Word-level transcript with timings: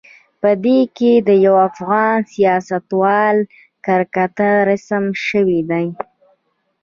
په 0.41 0.49
دې 0.65 0.79
کې 0.97 1.11
د 1.27 1.29
یوه 1.45 1.61
افغان 1.69 2.17
سیاستوال 2.33 3.37
کرکتر 3.85 4.53
رسم 4.69 5.03
شوی 5.25 5.59
دی. 5.69 5.87